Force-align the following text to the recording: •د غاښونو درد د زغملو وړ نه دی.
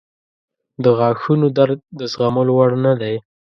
•د 0.83 0.85
غاښونو 0.97 1.47
درد 1.57 1.79
د 1.99 2.01
زغملو 2.11 2.51
وړ 2.57 2.71
نه 2.85 2.93
دی. 3.01 3.15